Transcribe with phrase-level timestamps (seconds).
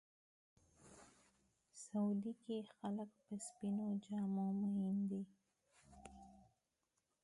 [1.83, 5.23] سعودي کې خلک په سپینو جامو مین دي.